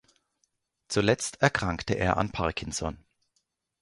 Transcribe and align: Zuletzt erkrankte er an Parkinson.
Zuletzt 0.87 1.43
erkrankte 1.43 1.93
er 1.93 2.17
an 2.17 2.31
Parkinson. 2.31 3.05